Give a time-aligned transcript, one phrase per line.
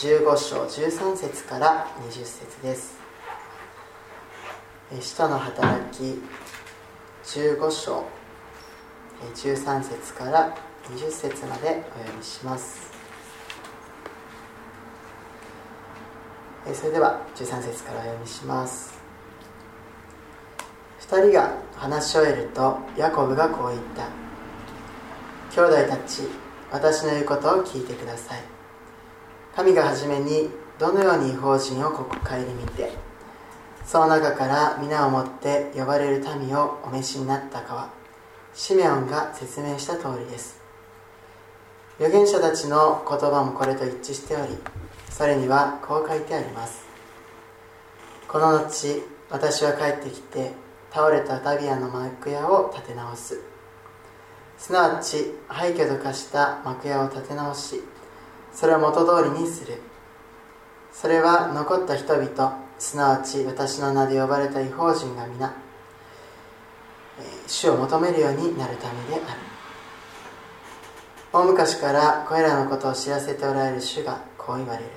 [0.00, 2.98] 15章13節から20節です。
[4.98, 6.22] 使徒の働き
[7.22, 8.06] 15章
[9.34, 10.56] 13節から
[10.88, 12.90] 20節までお読みします。
[16.72, 18.98] それでは13節からお読みします。
[21.00, 24.08] 2人が話し終えるとヤコブがこう言った。
[25.62, 26.22] 兄弟たち
[26.72, 28.59] 私の言うことを聞いてください。
[29.54, 30.48] 神が初めに
[30.78, 32.92] どのように違法人をここ顧みて
[33.84, 37.90] その中から皆をもって呼ばれる民をお召しになったかは
[38.54, 40.60] シメオンが説明した通りです。
[41.98, 44.56] 預言者たちの言葉もこれと一致しており
[45.10, 46.86] それにはこう書いてあります。
[48.26, 50.52] この後私は帰ってきて
[50.92, 53.40] 倒れたタビアの幕屋を建て直す。
[54.56, 57.82] すなわち廃墟と化した幕屋を建て直し
[58.52, 59.80] それを元通りにする。
[60.92, 65.54] それは残った人々すなわち私の名で呼ばれた違法人が皆
[67.46, 69.22] 主を求めるようになるためである。
[71.32, 74.90] 大昔からこれらのことを知らせておられる主がこう言われる。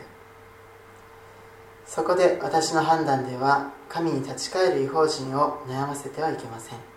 [1.86, 6.93] そこで私の判断では神に立ち返る違法人を悩ませてはいけません。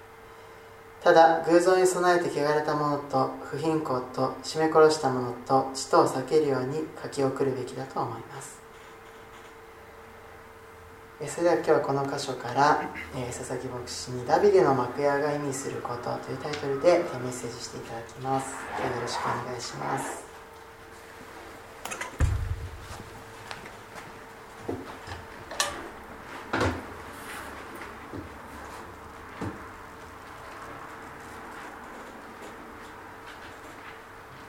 [1.06, 8.60] ただ偶像に備えて汚れたものと不貧困と絞め殺したものと地とを避けるように書き送るべきだと思います。
[11.28, 18.50] それでは今日はこの箇所から、え佐々木牧師に「ダビデの幕屋が意味すること」というタイトルでメッセージしていただきます。
[18.50, 18.56] よ
[19.00, 20.25] ろしくお願いします。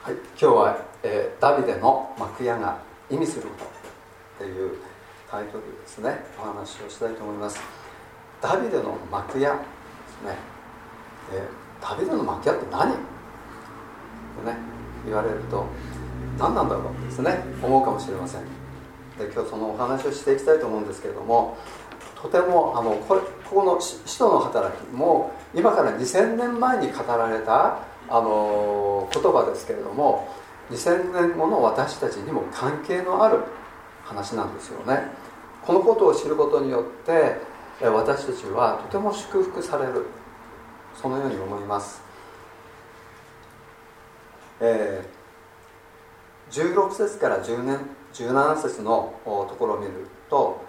[0.08, 2.78] はい、今日は、えー、ダビデの幕屋が
[3.10, 3.66] 意味するこ
[4.38, 4.78] とという
[5.30, 6.24] タイトルですね。
[6.40, 7.60] お話をしたいと思います。
[8.40, 10.38] ダビデの幕屋ですね、
[11.34, 12.90] えー、ダビデの幕屋って何？
[12.90, 12.96] と
[14.46, 14.56] ね
[15.04, 15.66] 言われると
[16.38, 18.44] 何なんだろうですね思うかもしれません。
[19.18, 21.58] で今日そのお話をしていきたいと思うんですけれども
[22.14, 30.28] とてもあのこれここの使徒の働きも今から2000年前に語られたあの言葉ですけれども
[30.70, 33.40] 2000年後の私たちにも関係のある
[34.04, 35.02] 話なんですよね。
[35.62, 37.36] このことを知ることによって
[37.86, 40.06] 私たちはとても祝福される。
[41.00, 42.02] そのように思います、
[44.60, 47.78] えー、16節から10年
[48.14, 50.60] 17節のところを見ると、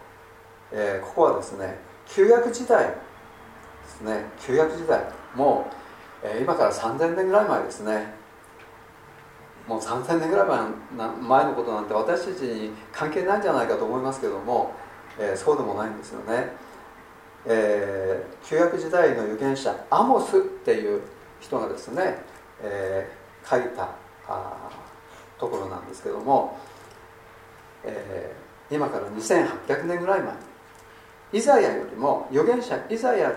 [0.71, 2.93] えー、ここはですね旧約時代で
[3.87, 4.25] すね。
[4.39, 5.03] 旧約時代
[5.35, 5.65] も、
[6.23, 8.13] えー、今から3000年ぐらい前ですね。
[9.67, 10.47] もう3000年ぐらい
[11.21, 14.73] 前のことなんて私たちに関係ないんじゃないかと思いますけども、
[15.19, 16.51] えー、そうでもないんですよね、
[17.45, 21.03] えー、旧約時代の預言者アモスっていう
[21.39, 22.17] 人がですね、
[22.63, 23.89] えー、書いた
[24.27, 24.71] あ
[25.37, 26.57] ところなんですけども、
[27.85, 30.33] えー、今から2800年ぐらい前。
[31.31, 33.31] イザヤよりも預言者イザヤ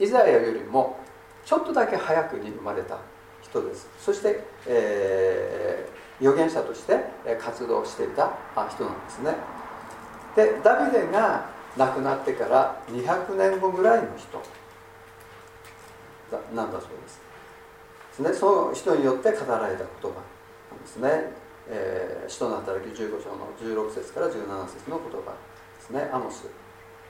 [0.00, 0.98] イザヤよりも
[1.48, 2.98] ちょっとだけ早くに生まれた
[3.40, 3.88] 人です。
[3.98, 6.92] そして、えー、預言者として
[7.40, 8.36] 活動していた
[8.68, 9.34] 人なんですね。
[10.36, 14.42] でダビデが亡くなってから200年後ぐらいの人。
[16.54, 18.20] なんだそうです。
[18.20, 20.08] ねその人によって語られた言葉
[20.70, 21.32] なんですね、
[21.70, 24.32] えー、使徒の働き15章の16節から17
[24.68, 26.10] 節の言葉ですね。
[26.12, 26.44] アモス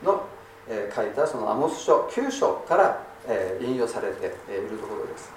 [0.04, 0.22] の、
[0.68, 5.30] えー、書いたそのアモス書9章から、え、引用されているところです。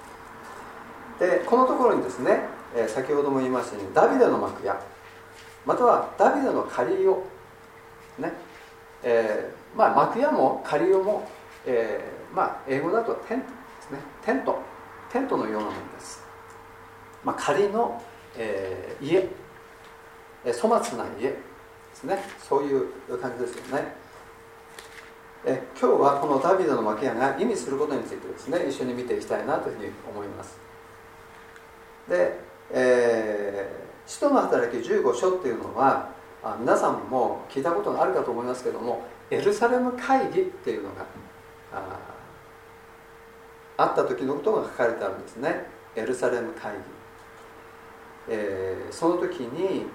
[1.20, 2.40] でこのところにですね、
[2.74, 4.80] え、先ほども言いましたようにダビデの幕屋
[5.64, 7.24] またはダビデの仮を
[8.18, 8.32] ね
[9.04, 11.28] えー、まあ幕屋も仮用も、
[11.66, 13.98] えー、まあ英語だとテントですね。
[14.24, 14.58] テント。
[15.12, 16.24] テントのようなものです、
[17.22, 18.02] まあ、仮の、
[18.34, 19.28] えー、家、
[20.54, 21.36] 粗末な家で
[21.92, 22.18] すね。
[22.38, 23.94] そういう感じですよね。
[25.44, 30.58] え今日はこのダビデの幕屋が意味することについてですね一緒に見ていきたいなというふうに思います。
[32.08, 32.38] で、
[32.70, 36.10] えー、使徒の働き15書っていうのは
[36.44, 41.06] あ皆さんも聞いたことがあるかと思いますけどもエルサレム会議っていうのが
[41.72, 41.98] あ
[43.76, 45.66] あった時のことが書かれてあるんですね。
[45.96, 46.78] エルサレム会議、
[48.28, 49.86] えー、その時に、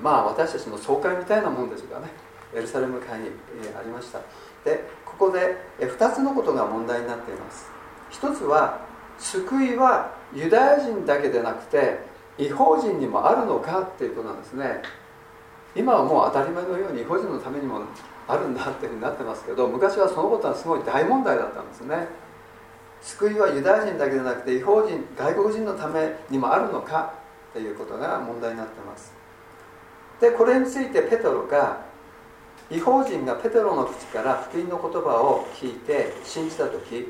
[0.00, 2.08] まあ私たちの総会みたいなもんですがね
[2.54, 3.26] エルサレム会議、
[3.62, 4.20] えー、ありました。
[4.64, 7.70] でここで、2つのことが問題になっています。
[8.08, 8.80] 一つは
[9.18, 11.98] 救いはユダヤ人だけでなくて
[12.38, 14.82] 違法人にもあるのかっていうことなんですね。
[15.76, 17.82] 今はもう当たり前のように違法人のためにも
[18.26, 22.08] あるんだっていうふうになってますけど昔はそのことはすごい大問題だったんですね。
[23.02, 27.14] 救いはユダヤ人だけでなくて違法人外国人のためにもあるのか
[27.52, 29.12] ということが問題になってます。
[30.20, 31.89] でこれについてペトロが
[32.70, 37.08] 違法人がペテロの口から福音の言葉を聞いて信じた時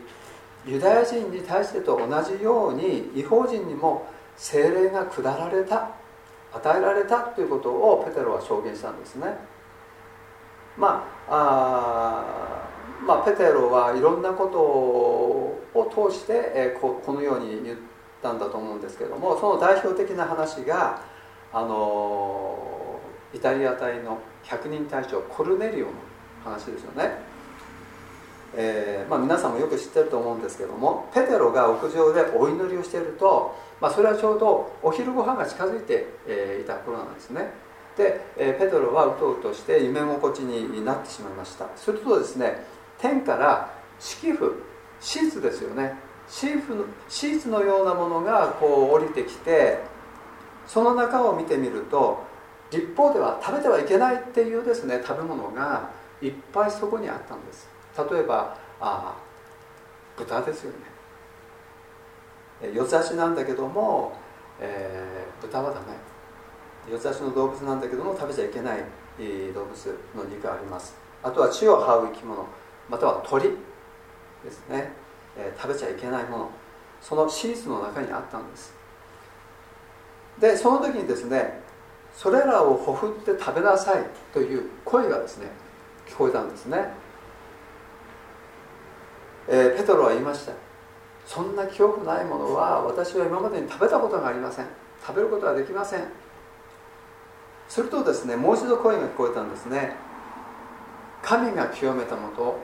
[0.66, 5.90] ユダヤ人に対してと同じように違法人にも精霊が下られた
[6.52, 9.36] 与えられたということをペテロは証言したんですね。
[10.76, 12.66] まあ
[13.06, 17.78] まあペテロはいろんなことを通して、えここのように言っ
[18.22, 21.02] たんだと思うんですけどもその代表的な話が
[21.52, 23.00] あの
[23.32, 24.18] イタリア隊の
[24.50, 25.92] 百人隊長コルネリオの
[26.44, 27.12] 話ですよね、
[28.54, 37.52] えーまあ、皆さんもよく知ってると思うんですけどもペテロが屋上でお祈りをしていると、まあ、それはちょうどお昼ご飯が近づいて、え、いた頃なんですね。
[37.96, 41.66] で、え、ペテロはうとうとして夢心地になってしまいました。
[41.76, 42.64] するとですね
[42.98, 44.62] 天から敷布
[45.00, 45.94] シーツですよね。
[46.28, 49.78] シーツのシーツのようなものがこう降りてきて
[50.66, 52.29] その中を見てみると
[52.70, 55.90] 立法では食べてはいけないっていうですね食べ物が
[56.22, 57.68] いっぱいそこにあったんです。
[57.96, 59.16] 例えばあ
[60.16, 60.78] 豚ですよね。
[62.74, 64.12] 四つ足なんだけども、
[64.60, 65.86] えー、豚はダメ。
[66.90, 68.78] 四つ足の動物なんだけども食べちゃいけない
[69.54, 70.94] 動物の肉があります。
[71.22, 72.44] あとは血を這う生き物。
[72.88, 73.50] または鳥
[74.44, 74.92] ですね、
[75.36, 76.50] えー、食べちゃいけないもの。
[77.00, 78.74] そのシーツの中にあったんです。
[80.38, 81.60] でその時にですね
[82.14, 85.46] それらをほふって食べなさいという声がですね
[86.08, 86.88] 聞こえたんですね、
[89.48, 90.52] えー、ペトロは言いました。
[91.26, 94.66] そんな記憶ないものは私は今までに食べたことがありません。
[95.06, 96.04] 食べることはできません。
[97.68, 99.94] するとですねもう一度声が聞こえたんですね。
[101.22, 102.58] 神が清めたもの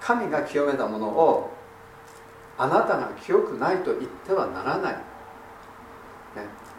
[0.00, 1.50] 神が清めたものを
[2.56, 5.00] あなたが清くないと言ってはならない、ね、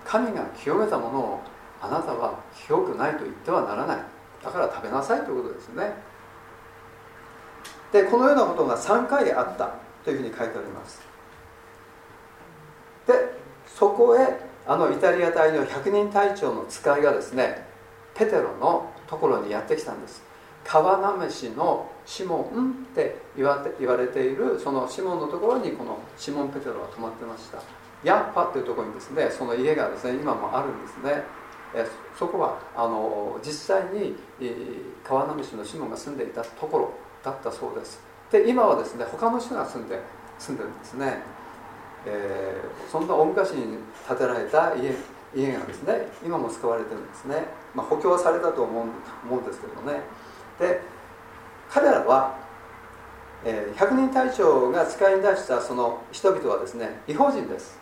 [0.06, 1.42] 神が清めたものを
[1.86, 3.98] あなたは清くないと言ってはならない。
[4.44, 5.94] だから食べなさいということですね。
[7.92, 9.72] でこのようなことが3回あった
[10.04, 11.02] というふうに書いてあります。
[13.08, 13.14] で
[13.68, 17.66] そこへあのイタリア隊の百人隊長の使いがですね
[18.16, 20.24] ペテロのところにやってきたんです。
[20.64, 27.60] 川なめしのシモンって言わ言われているそのシモンのところにこのシモン・ペテロは泊まってました。
[28.04, 31.24] ヤッパっていうところにですねその家がですね今もあるんですね。
[31.76, 31.86] え
[32.18, 34.16] そこはあの実際に
[35.04, 38.00] 川波市のシモンが住んでいたところだったそうです。
[38.32, 40.00] で今はですね他の人が住んで
[40.40, 41.18] 住んでるんですね、
[42.06, 43.78] えー、そんな大昔に
[44.08, 44.96] 建てられた家
[45.36, 48.86] 家がですね今も使われてるんですね、まあ、補強はされたと思う
[49.26, 50.00] 思うんですけどね。
[50.60, 50.82] で
[51.70, 52.38] 彼らは、
[53.44, 57.78] えー、百人隊長が使い出したその人々はですね違法人です。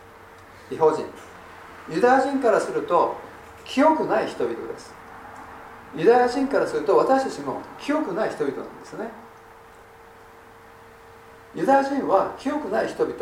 [0.70, 1.04] 違法人。
[1.88, 3.14] ユダヤ人からすると
[3.64, 4.94] 清くない人々です。
[5.96, 9.08] ユダヤ人からすると私たちも清くない人々なんですね。
[11.54, 13.14] ユダヤ人は清くない人々。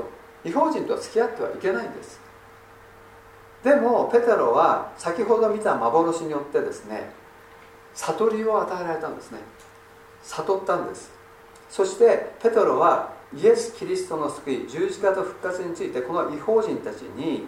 [0.44, 2.20] 違法人と付き合ってはいけないんです。
[3.62, 7.12] でもペテロは先ほど見た幻によってですね
[7.94, 9.38] 悟りを与えられたんですね。
[10.22, 11.12] 悟ったんです。
[11.70, 17.46] そしてペテロはイエス・キリストの救い十字架と復活についてこの違法人たちに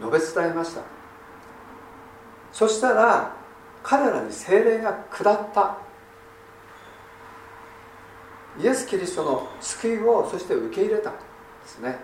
[0.00, 0.99] 述べ伝えました。
[2.52, 3.34] そしたら
[3.82, 5.78] 彼らに精霊が下った。
[8.58, 11.18] イエス・キリストの救いをそして受け入れたんで
[11.64, 11.98] すね、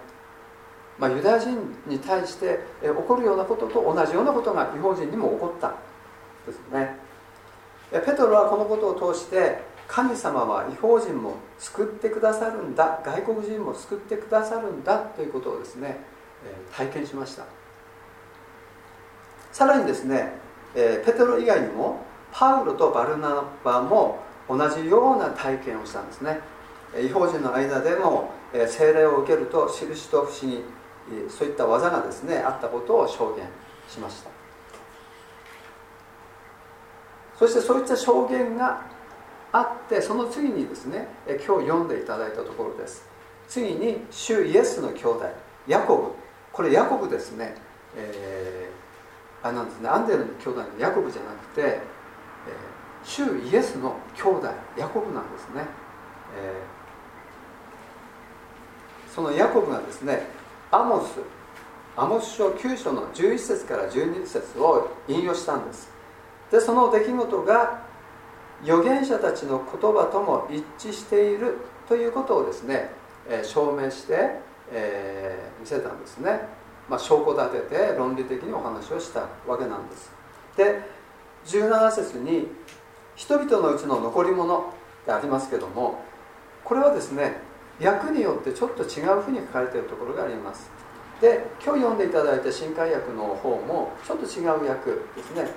[0.96, 5.74] まあ、ユダヤ人に対して起こるようなことと同じようなことが違法人にも起こった
[6.46, 6.96] ですね。
[7.90, 13.00] ペトロはこのことを通して神様は違法人も救ってくださるんだ。
[13.04, 15.98] 外国人も救ってくださるんだということをですね
[16.76, 17.44] 体験しました。
[19.56, 20.32] さらにですね、
[20.74, 24.18] えペテロ以外にもパウロとバルナバも
[24.50, 26.40] 同じような体験をしたんですね。
[27.02, 28.32] 違法人の間でも
[28.68, 30.62] 聖霊を受けると印と不思議
[31.30, 33.46] そういった技がですねあったことを証言
[33.88, 34.30] しました。
[37.38, 38.82] そしてそういった証言が
[39.52, 43.08] あってその次にですね今日読んでいただいたところです。
[43.48, 45.24] 次に主イエスの兄弟
[45.66, 46.10] ヤコブ。
[46.52, 47.54] これヤコブですね、
[47.96, 48.70] え
[49.42, 49.88] あなんですね。
[49.88, 51.80] アンデルの兄弟のヤコブじゃなくて、えー、
[53.04, 55.66] 主イエスの兄弟ヤコブなんですね、
[56.36, 60.26] えー、そのヤコブがですね
[60.70, 61.20] アモス
[61.96, 65.90] アモス書9章の11節から12節を引用したんです。
[66.50, 67.82] でその出来事が
[68.62, 71.58] 預言者たちの言葉とも一致している
[71.88, 72.90] ということをですね、
[73.28, 76.40] え証明して、えー、見せたんですね、
[76.88, 80.12] まあ、証拠立てて論理的にお話をしたわけなんです。
[80.56, 80.80] で
[81.46, 82.48] 17節に
[83.14, 84.62] 人々のうちの残り物っ
[85.04, 86.00] てありますけども
[86.64, 87.40] これはですね
[87.80, 90.70] 訳によってちょっと違うふうに書かれているところがあります。
[91.20, 95.48] で今日読んでいただいた新海訳の方もちょっと違う訳ですね。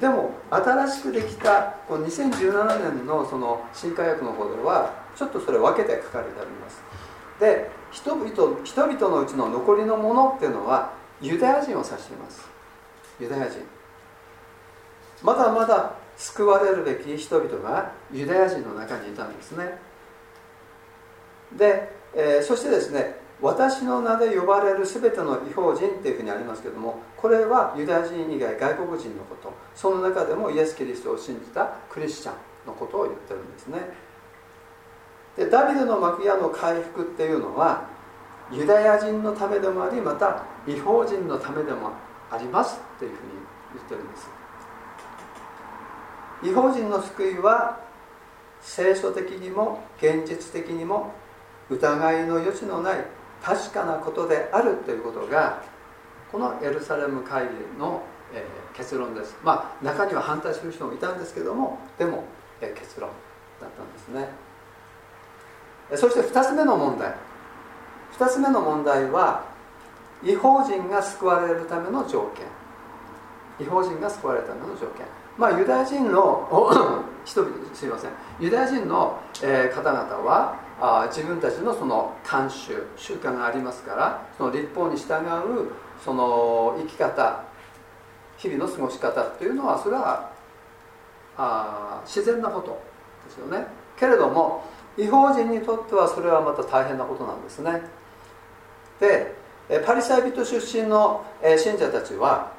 [0.00, 6.82] でも新しくできたこの2017年のその新海訳の方ではちょっとそれ分けて書かれてあります。
[7.38, 12.48] で人々人々のうちの残りのものっていうのはユダヤ人を指しています。
[13.20, 13.60] ユダヤ人。
[15.22, 19.78] まだまだ救われるべき人々がユダヤ人の中にいたんですね。
[21.56, 29.52] で、えー、そしてですね私の名で呼ばれる全ての違法人っていうふうにありますけどもこれはユダヤ人以外外国人のこと。
[29.74, 32.34] その中でもイエス・キリストを信じたクリスチャン
[32.66, 33.80] のことを言ってるんですね。
[35.36, 37.84] でダビデの幕屋の回復っていうのは
[38.50, 41.90] ユダヤ人のためでもありまた違法人のためでも
[42.30, 43.32] ありますっていうふうに
[43.74, 44.28] 言ってるんです。
[46.42, 47.80] 違法人の救いは
[48.60, 51.12] 聖書的にも現実的にも
[51.70, 53.04] 疑いの余地のない
[53.42, 55.62] 確かなことであるということが
[56.30, 59.36] このエルサレム会議の、え、結論です。
[59.42, 62.24] まあ中には反対する人もいたんですけどもでも、
[62.60, 63.10] え、結論
[63.60, 64.51] だったんですね。
[65.96, 67.14] そして2つ目の問題。
[68.18, 69.44] 2つ目の問題は
[70.22, 72.46] 違法人が救われるための条件。
[73.60, 75.06] 違法人が救われるための条件。
[75.38, 76.48] まあユダヤ人の
[77.24, 78.10] 人々すいません。
[78.40, 85.70] ユダヤ人の、えー、方々はあ自分たちのその慣習習慣がありますからその立法に従う
[86.04, 87.44] その生き方
[88.36, 90.30] 日々の過ごし方というのはそれは
[91.36, 92.82] あ自然なこと
[93.26, 93.66] ですよね。
[93.96, 94.64] けれども
[94.96, 97.82] 違法人にとってはそれはまた大変なことなんですね。
[99.00, 99.34] で
[99.86, 101.24] パリサイ人出身の
[101.56, 102.52] 信者たちは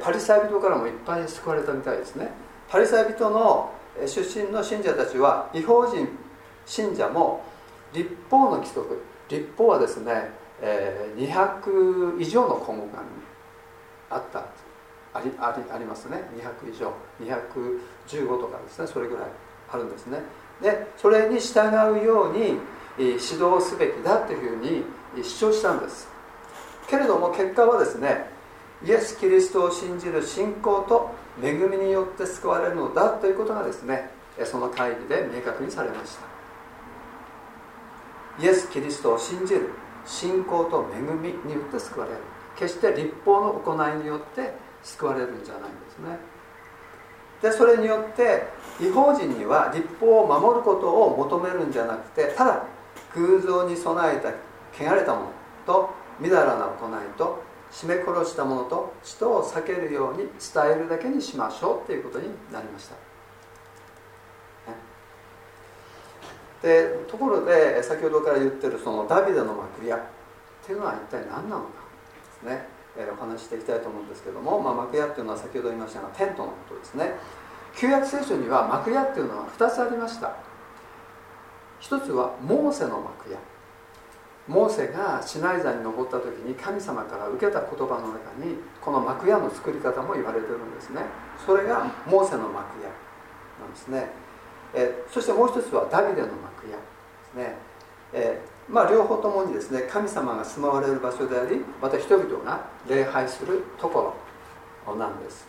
[0.00, 2.30] パリサイ人からもいっぱい救われたみたいですね。
[2.68, 3.72] パリサイ人の
[4.06, 6.08] 出身の信者たちは違法人
[6.64, 7.44] 信者も
[7.92, 10.30] 立法の規則立法はですね、
[11.16, 13.02] 200以上の項目が
[14.10, 14.44] あった。
[15.14, 16.22] ありありありますね。
[16.38, 16.92] 200以上。
[17.20, 18.86] 215とかですね。
[18.86, 19.24] それぐらい
[19.70, 20.20] あるんですね。
[20.62, 21.68] でそれに従
[22.00, 22.58] うように
[22.96, 24.84] 指導すべきだというふうに
[25.24, 26.08] 主張したんです。
[26.88, 28.30] けれども結果はですね
[28.84, 31.10] イエス・キリストを信じる信仰と
[31.42, 34.10] 恵みによって救われるのだということがですね
[34.44, 36.26] その会議で明確にされました。
[38.42, 39.70] イエス・キリストを信じる
[40.04, 42.18] 信仰と恵みによって救われる。
[42.56, 46.31] 決して立法の行いによって救われるんじゃないんですね。
[47.42, 48.44] でそれによって
[48.80, 52.64] 違法人には立法を守ることを求めるんじゃなくてただ
[53.14, 54.28] 偶像に備えた
[54.72, 55.26] 汚れたもの
[55.66, 60.30] とみだらな行いと絞め殺したものと死とを避けるように伝
[60.72, 62.96] えるだけにしましょうということになりました。
[66.62, 70.00] でところで先ほどから言ってるそのダビデの幕屋っ
[70.64, 71.68] ていうのは一体何なのか
[72.44, 77.14] ですね、えー、お話ししていきたいと思うんですけども、まあ、幕屋っていうのは先ほど言いましたがテントのことですね。
[77.74, 80.36] 旧約聖書には幕屋っていうのは2つありました。
[81.80, 83.38] 一つはモーセの幕屋。
[84.48, 91.02] モーセがシナイ山に登った時に神様から受けた言葉の中にこの幕屋の作り方も言われてるんですね。
[91.46, 92.90] それがモーセの幕屋
[93.60, 94.22] なんですね。
[94.74, 96.82] えそしてもう一つはダビデの幕屋で
[97.30, 97.56] すね、
[98.12, 104.14] えまあ、両方ともにですね神様が住まわれる場所でありまた人々が礼拝するとこ
[104.86, 105.46] ろなんです、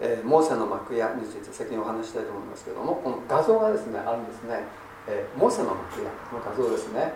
[0.00, 4.60] えー、モーセの幕屋について先にお話したいと思いますけどもこの画像がですねあるんですね、
[5.08, 7.12] えー、モーセの幕屋の画像ですね、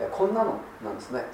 [0.00, 1.24] えー、こんなのなんですね。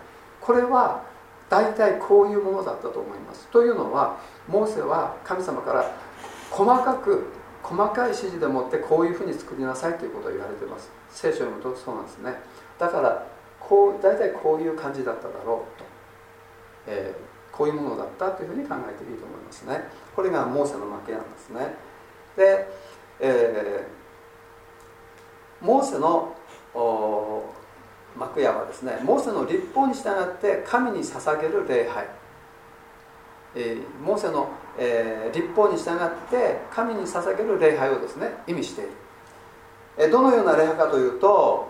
[0.40, 1.02] これは
[1.48, 3.48] 大体こういうものだったと思います。
[3.48, 5.90] というのはモーセは神様から
[6.50, 7.24] 細かく
[7.64, 10.90] 細かい指示でもってこういうふうに作りなさいということを言われてます。
[11.10, 12.34] 聖書を読むとそうなんですね。
[12.78, 13.26] だから
[13.58, 15.84] こう大体こういう感じだっただろうと、
[16.86, 19.88] えー、こういうものだったというふうに考えていいと思いますね。
[20.14, 21.74] これがモーセの負けなんですね。
[22.36, 22.68] で、
[23.20, 26.34] えー、モーセの
[28.16, 32.06] 幕屋はですねモーセの立法に従って神に捧げる礼拝、
[33.54, 38.90] えー、モーセのえー、立法に従って神に捧げる礼拝をですね意味している、
[39.98, 41.68] えー、どのような礼拝かというと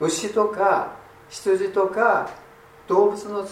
[0.00, 0.96] 牛とか
[1.30, 2.30] 羊とか
[2.86, 3.46] 動物の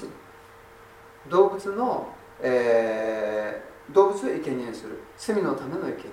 [1.29, 2.09] 動物の、
[2.41, 4.99] えー、動物を生贄にする。
[5.17, 6.05] 罪のための生贄、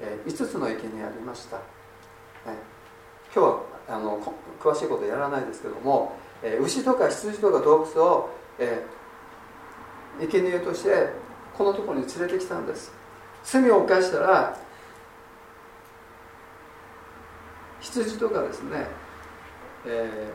[0.00, 1.62] えー、5つの生贄ありました、ね、
[3.34, 4.20] 今日はあの
[4.60, 6.12] 詳しいことやらないですけども、
[6.42, 11.08] えー、牛とか羊とか動物を、えー、生贄として
[11.56, 12.92] このところに連れてきたんです。
[13.44, 14.58] 罪を犯したら
[17.80, 18.86] 羊とかですね、
[19.86, 20.32] え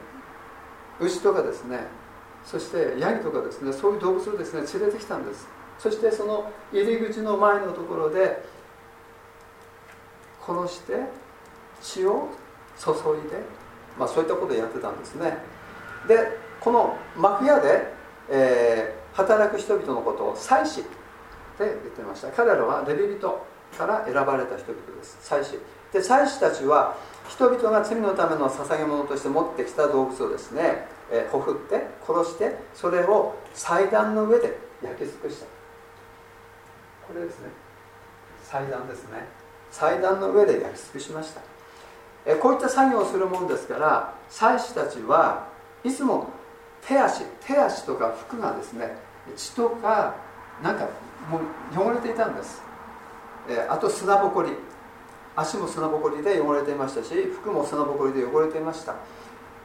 [1.00, 1.80] ー、牛とかですね
[2.46, 5.48] そしてヤギとかですねそういう動物をですね連れてきたんです。
[5.78, 8.44] そしてその入り口の前のところで
[10.46, 10.94] 殺して
[11.82, 12.30] 血を
[12.80, 13.38] 注いで、
[13.98, 15.38] まあ、そういったことをやってたんですね。
[16.08, 17.92] でこの幕屋で、
[18.30, 20.84] えー、働く人々のことを祭司
[21.66, 22.30] って言ってました。
[22.30, 23.46] 彼らはレビ人
[23.78, 25.18] から選ばれた人々です。
[25.22, 25.60] 祭司。
[25.94, 26.96] で祭司たちは
[27.30, 35.46] 人々が罪のための捧げ物として持ってきた動物をですね、え、ほふって殺してそれを祭壇の上で焼き尽くした。
[37.08, 37.50] これですね。
[38.44, 39.26] 祭壇ですね。
[39.72, 41.42] 祭壇の上で焼き尽くしました。
[42.26, 45.48] えこういった作業をするもんですから祭司たちは
[45.84, 46.28] いつも
[46.86, 48.96] 手足手足とか服がですね
[49.36, 50.16] 血とか
[50.62, 50.88] なんか
[51.30, 51.42] もう
[51.80, 52.62] 汚れていたんです、
[53.50, 54.52] えあと砂ぼこり。
[55.34, 58.96] 足も砂ぼこりで汚れていましたし服も砂ぼこりで汚れていました。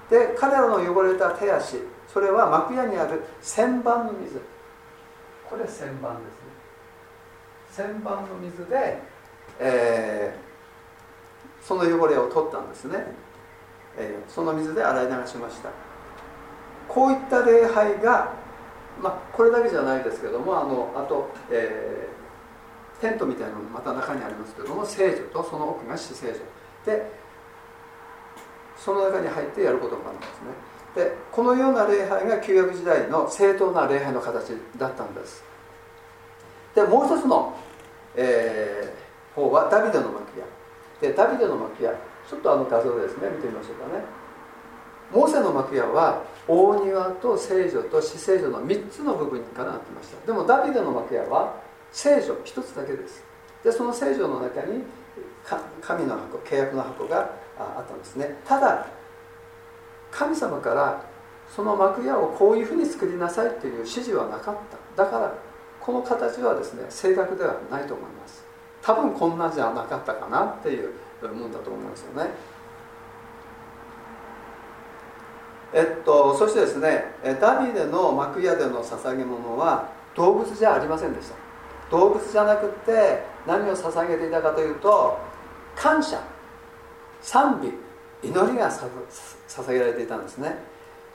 [0.09, 4.41] で彼らの汚れた手足それは幕屋にある旋盤の水。
[5.51, 6.31] これ旋盤で
[7.75, 7.89] すね。
[7.89, 9.03] 旋盤の水で、
[9.59, 13.05] えー、その汚れを取ったんですね、
[13.99, 15.71] えー、その水で洗い流しました。
[16.89, 18.33] こういった礼拝が、
[19.03, 22.17] まあ、これだけじゃないですけどもあのあと、えー
[23.01, 26.37] テントみたいなのもまた中にありますけども聖女とその奥が死聖女。
[26.87, 27.27] で
[28.77, 31.05] その中に入ってやることがあるんですね。
[31.05, 35.45] でこのような礼拝が旧約時代の正当な礼拝の形だったんです。
[36.75, 37.55] でもう一つの、
[38.15, 40.47] えー、方はダビデの幕屋
[41.01, 41.93] でダビデの幕屋
[42.29, 43.29] ちょっとあの画像ですね。
[43.29, 44.05] 見てみましょうかね。
[45.13, 50.27] モーセの幕屋は大庭と聖女と死聖女の3つの部分からなってました。
[50.27, 51.55] でもダビデの幕屋は
[51.93, 53.25] 聖女一つだけです。
[53.65, 54.85] でその聖女の中に
[55.81, 58.37] 神の箱契約の箱があったんですね。
[58.45, 58.87] ただ
[60.11, 61.03] 神様から
[61.55, 64.57] その幕屋をこういうふうに作りなさいっていう指示はなかっ
[64.97, 65.05] た。
[65.05, 65.35] だから
[65.81, 68.45] この形はですね正確ではないと思います。
[68.83, 72.31] 多分こんなじゃなかったかなっていうもんだと思いますよね。
[75.73, 77.05] えっとそしてですね
[77.41, 81.35] ダビデの幕屋での捧げ物は動物じゃありませんでした。
[81.91, 85.19] 動物じゃなくって何を捧げていたかというと
[85.75, 86.21] 感謝。
[87.21, 87.73] 賛美。
[88.29, 90.57] 祈りが捧げられていたんですね。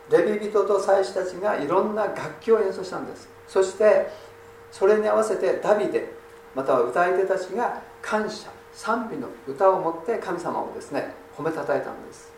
[0.10, 3.30] レビ人と祭司たちがいろんな楽器を演奏したんです。
[3.48, 4.10] そして
[4.72, 6.14] それに合わせてダビデ
[6.56, 12.31] または歌い手たちが感謝賛美の歌を持って神様をですね褒めたたえたんです。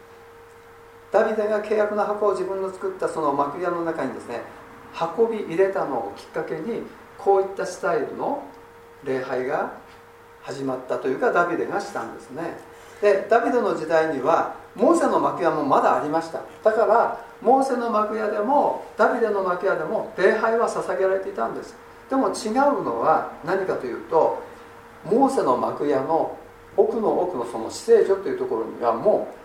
[1.13, 4.41] ダビデが契約の箱を自分の作ったその幕屋の中にですね
[5.17, 6.81] 運び入れたのをきっかけに
[7.19, 8.43] こういったスタイルの
[9.03, 9.73] 礼拝が
[10.41, 12.57] 始まったというかダビデがしたんですね。
[12.99, 16.41] でダビデの時代にはモーセの幕屋もまだありました。
[16.63, 21.75] だからモーセの幕屋でもダビデの幕屋でも礼拝は捧げられていたんです。
[22.09, 24.41] でも違うのは何かというと
[25.05, 26.37] モーセの幕屋の
[26.75, 29.42] 奥の奥のその死聖所というところにはもう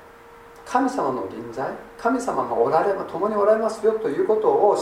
[0.69, 4.77] 神様の臨在神様がおられ共におられますよということを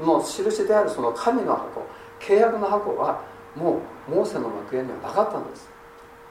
[0.00, 1.82] の印であるその神の箱
[2.20, 3.20] 契約の箱は
[3.56, 5.68] もうモーセの幕屋にはなかったんです。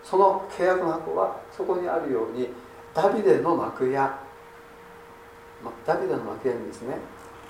[0.03, 2.49] その契約の箱はそこにあるように
[2.93, 4.19] ダビデの幕屋
[5.85, 6.97] ダビデの幕屋にですね、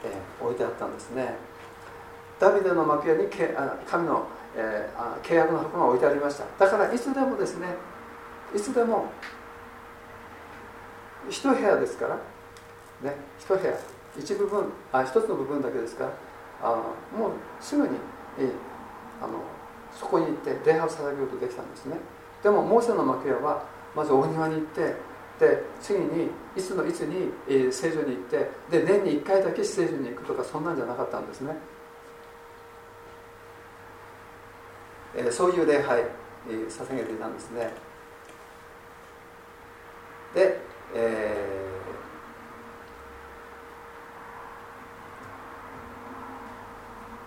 [0.04, 1.36] えー、置いてあったんですね。
[2.40, 3.28] ダビデの幕屋に
[3.88, 6.46] 神の、えー、契約の箱が置いてありました。
[6.66, 7.68] だからいつでもですね
[8.56, 9.06] いつでも
[11.30, 12.16] 一部屋ですから。
[13.02, 13.74] ね一部屋。
[14.18, 16.12] 一部分あ一つの部分だけですから。
[16.62, 16.76] あ
[17.18, 17.90] もうすぐに
[19.22, 19.34] あの
[19.92, 21.98] そこに行って礼拝を捧げることできたんですね。
[22.42, 23.64] でもモーセの幕屋は
[23.96, 24.96] まず大庭に行って
[25.40, 31.56] で次にいつのいつに、えー、聖女に行ってで年に1回だけ聖女に行くとかそんなんじゃなかったんですね、
[35.16, 37.72] えー、そういう礼拝、えー、捧げていたんですね。
[40.34, 40.60] で、
[40.94, 41.50] え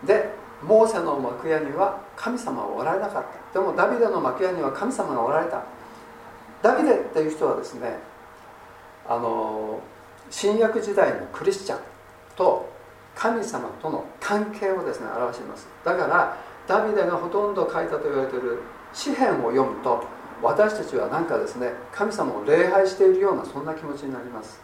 [0.05, 0.07] ー。
[0.07, 0.31] で
[0.63, 3.59] モーセの幕屋には神様はおられなかった。
[3.59, 5.65] でもダビデの幕屋には神様がおられた。
[6.63, 7.99] ダビデっていう人はですね
[9.07, 9.81] あの
[10.31, 11.81] 新約時代のクリスチャン
[12.37, 12.69] と
[13.15, 15.69] 神様との関係をですね表しています。
[15.85, 18.61] だからダビデがほとんど書いたと言われている
[18.93, 20.05] 詩篇を読むと
[20.43, 24.61] 私たちは何かですね神様を礼拝しているようなそんな気持ちになります。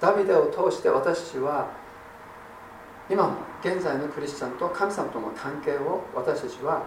[0.00, 1.70] ダビデを通して私たちは
[3.08, 6.82] 今の現在のクリスチャンと神様との関係を私たちは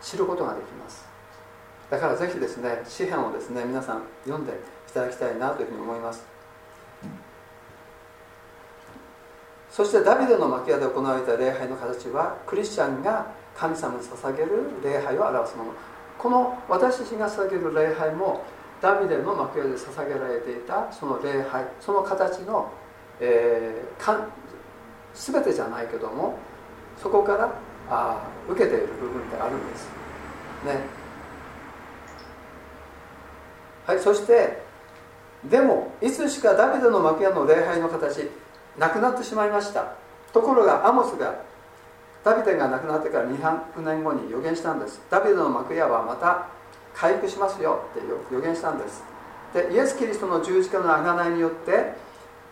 [0.00, 1.06] 知ることができます。
[1.90, 6.24] だからぜひですね詩篇をですね皆さん読んでいただきたいなというふうに思います。
[9.70, 13.26] そしてダビデの幕屋で行われた礼拝の形はクリスチャンが
[13.56, 15.72] 神様に捧げる礼拝を表すもの。
[16.20, 18.44] この私たちが捧げる礼拝も
[18.82, 22.70] ダビデの幕屋で捧げられていたその礼拝その形の、
[23.20, 24.26] えー、か
[25.14, 26.38] 全てじゃないけども
[27.02, 27.54] そこから
[27.88, 29.88] あ受けている部分ってあるんです。
[30.66, 30.80] ね。
[33.86, 34.62] はいそして
[35.44, 38.30] でもいつしかダビデの幕屋の礼拝の形
[38.78, 39.94] なくなってしまいました。
[40.32, 41.34] ところがアモスが
[42.24, 45.00] ダビデが亡くなってから200年後に予言したんです。
[45.10, 46.48] ダビデの幕屋はまた
[46.94, 47.84] 回復しますよ。
[47.96, 49.02] って予言したんです。
[49.54, 51.94] でイエス・キリストの十字架の贖いによって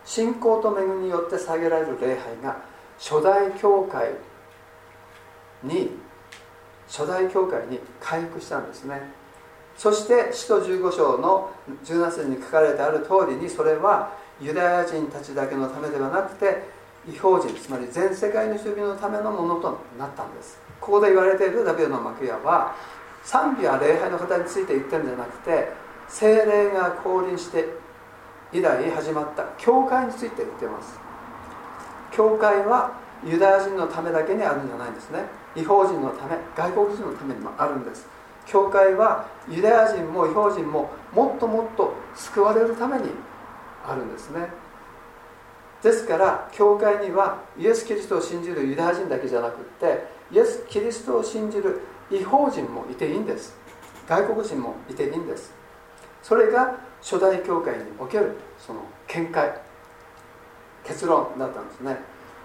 [0.05, 2.57] 信仰と恵みによって下げられる礼拝が
[2.99, 4.15] 初代教会
[5.63, 5.91] に
[6.89, 9.03] 初代教会に回復したんですね。
[9.77, 11.51] そして使徒15章の
[11.85, 16.65] 17節に書かれてある通りにそれはユダヤ人たちだけのためではなくて
[17.09, 20.59] 違法人つまり全世界の人々のためのものとなったんです。
[20.81, 22.75] ここで言われているダビデの幕屋は
[23.25, 25.73] 賛美や礼拝の方について言ってるんじゃなくて
[26.09, 27.67] 精霊が降臨して
[28.53, 30.99] 以来始まった教会について言ってます。
[32.13, 32.93] 教会は
[33.25, 35.25] ユダヤ人のためだけにあるんじゃないんですね。
[35.57, 38.07] 違法人のため外国人のためにもあるんです。
[38.47, 43.11] 教会はユダヤ人も違法人ももっともっと救われるために
[43.87, 44.49] あるんですね。
[45.83, 53.57] ですから教会にはイエス・キリストを信じるユダヤ人だけじゃなくってイエス・キリストを信じる違法人もいていいんです。
[54.09, 55.53] 外国人もいていいんです。
[56.23, 59.53] それが初代教会におけるその見解
[60.85, 61.97] 結論だったんですね。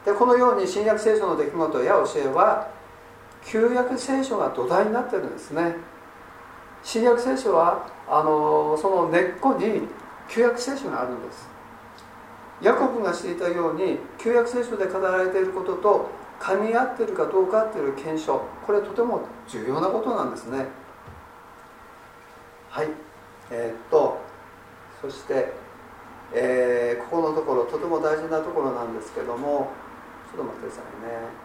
[0.05, 2.69] でこのように新約聖書の出来事や教えは
[3.45, 5.75] 旧約聖書が土台になってるんですね。
[6.83, 9.87] 新約聖書はあのその根っこに
[10.29, 11.52] 旧約聖書があるんです。
[12.61, 18.41] ヤコブがしていたように旧約聖書で語られていることと噛み合っているかどうかっていう検証。
[18.65, 20.67] これとても重要なことなんですね。
[22.69, 22.87] はい。
[23.51, 24.17] えー、っと
[25.01, 25.53] そして、
[26.33, 29.71] えー、ここのところとても大事なところなんですけども
[30.33, 31.43] ちょっと待ってくださいね。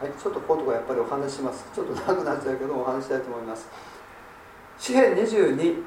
[0.00, 1.66] はい、ちょっとこうとこやっぱりお話します。
[1.74, 3.68] ちょっと長くなっちゃうけどお話したいと思います。
[4.80, 5.82] 詩編22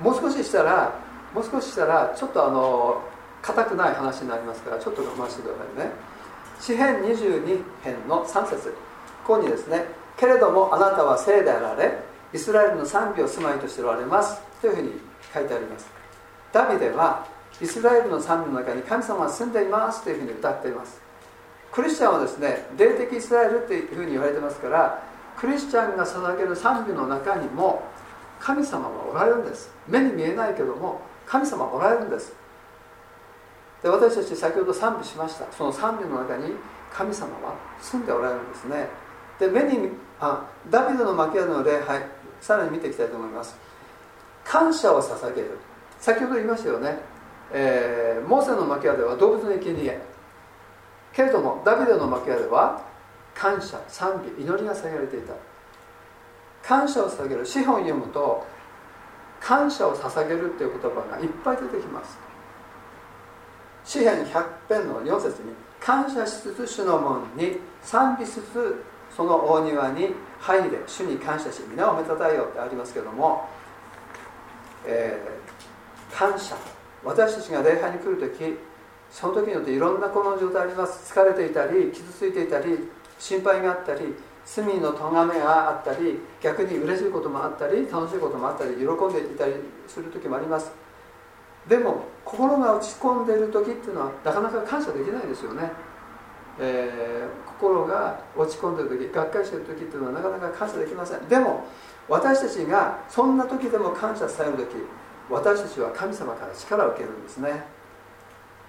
[0.00, 0.92] もう少ししたら
[1.32, 3.00] もう少ししたらちょっとあの
[3.40, 5.92] 硬くない話になりますからちょっと我慢してくださいね。
[6.60, 8.70] 詩編22編の3節。
[9.24, 11.98] ここにですねけれどもあなたは聖であられ
[12.34, 14.40] イスラエルの賛美を住まいとしておられます。
[14.60, 15.00] というふうに
[15.32, 15.86] 書いてあります。
[16.52, 17.24] ダビデは
[17.60, 20.02] イスラエルの賛美の中に神様は住んでいます。
[20.02, 21.00] というふうに歌っています。
[21.70, 25.02] クリスチャンはですね霊的イスラエルっていうふうに言われてますから
[25.38, 27.82] クリスチャンが捧げる賛美の中にも
[28.42, 29.70] 神様はおられるんです。
[29.86, 32.34] 目に見えないけども神様はおられるんです。
[33.82, 35.46] で私たち先ほど賛美しました。
[35.52, 36.54] その賛美の中に
[36.92, 38.88] 神様は住んでおられるんですね。
[39.38, 42.02] で目にあダビデの幕屋の礼拝
[42.40, 43.56] さらに見ていきたいと思います。
[44.44, 45.58] 感謝を捧げる。
[46.00, 46.98] 先ほど言いましたよね、
[47.52, 50.00] えー、モーセの幕屋では動物の生贄。
[51.12, 52.82] けれどもダビデの幕屋では
[53.34, 55.32] 感謝賛美祈りが捧げられていた。
[56.62, 57.44] 感謝を捧げる。
[57.44, 58.46] 詩本を読むと
[59.40, 62.18] 感謝を捧げるっていう言葉がいっぱい出てきます。
[63.84, 68.84] 詩篇100編の4節に感謝しつつ主の門に賛美しつつ
[69.16, 73.48] その大庭に入れ主に感謝し皆をめたたえよってありますけども、
[74.86, 76.56] えー、感謝。
[77.04, 78.56] 私たちが礼拝に来る時
[79.10, 81.12] その時によっていろんなこの状態あります。
[81.12, 89.54] 疲れていたり傷ついていたり心配があったり罪の咎めがあったり逆に嬉しいこともあったり楽しいこともあったり喜んでいたり
[89.86, 90.72] する時もあります。
[91.68, 95.70] でも心が落ち込んでいる時っていうのはなかなか感謝できないですよね、
[96.58, 101.28] えー、心が落ち込んでいる時がっかりしている時っていうのはなかなか感謝できません。
[101.28, 101.64] でも
[102.08, 104.74] 私たちがそんな時でも感謝される時
[105.30, 107.64] 私たちは神様から力を受けるんですね。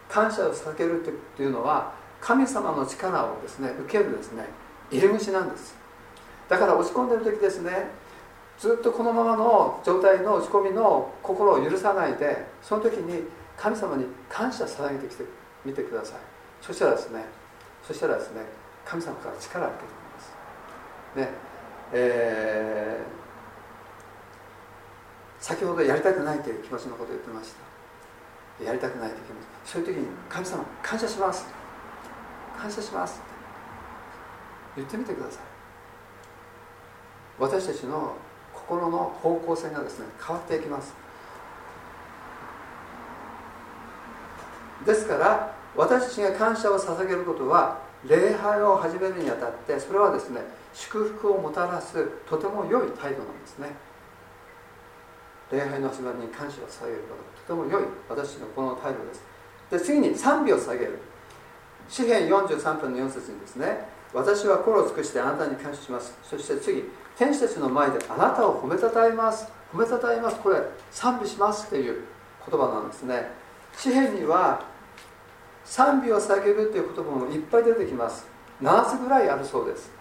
[0.07, 1.03] 感謝を捧げる
[1.36, 4.47] というのは神様の力をですね受けるですね。
[4.91, 5.75] 入り口なんです。
[6.49, 7.87] だから落ち込んでる時ですね
[8.59, 13.23] ずっとこのままの状態の落ち込みの心を許さないでその時に
[13.57, 15.23] 神様に感謝捧げてきて
[15.65, 16.19] みてください。
[16.61, 17.25] そしたらですね
[17.85, 18.41] そしたらですね
[18.85, 20.33] 神様から力を受けてきます。
[21.15, 21.29] ね
[21.93, 27.53] えー、先ほどやりたくないという気持ちのことを言ってまし
[28.59, 28.63] た。
[28.63, 29.71] やりたくないという気持ち。
[29.71, 31.45] そういう時に神様感謝します。
[32.57, 33.32] 感謝します。
[34.75, 35.43] 言ってみてください。
[37.39, 38.15] 私たちの
[38.53, 40.93] 心の方向性がですね変わっていきます。
[44.86, 50.41] ですから私たちが感謝を捧げることは礼拝を始めるにあたってそれはですね
[50.73, 53.69] 祝福をもたらすとても良い態度なんですね。
[55.51, 57.15] 礼拝の始まりに感謝を捧げるこ
[57.47, 59.23] ととても良い私のこの態度です。
[59.71, 60.99] で次に賛美を捧げる。
[61.89, 66.15] 詩篇43分の4節にですね私は心を尽くしてあなたに感謝します。
[66.23, 66.84] そして次
[67.17, 69.52] 天使たちの前であなたを褒めたたえます。
[69.73, 70.38] 褒めたたえます。
[70.38, 72.04] これ賛美しますっていう
[72.49, 73.32] 言葉なんですね。
[73.76, 74.63] 詩篇には
[75.65, 78.26] 賛美を捧げるという言葉もいっぱい出てきます。
[78.62, 79.91] 7つぐらいあるそうです。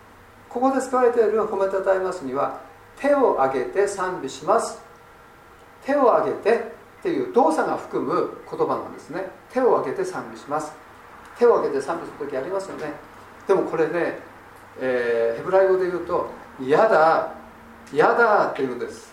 [0.49, 2.61] ここで使われている褒めたたえますには
[2.99, 4.79] 手を挙げて賛美します。
[5.87, 9.25] 手を挙げてっていう動作が含む言葉なんですね。
[9.51, 10.73] 手を挙げて賛美します。
[11.39, 12.93] 手を挙げて賛美する時ありますよね。
[13.47, 14.19] でもこれね、
[14.81, 17.29] えー、ヘブライ語で言うと「嫌だ
[17.93, 19.13] 嫌だ」って言うんです。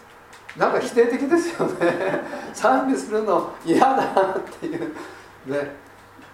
[0.57, 2.23] なんか否定的ですよね。
[2.53, 4.93] 賛美するの嫌だっていう。
[5.45, 5.75] ね。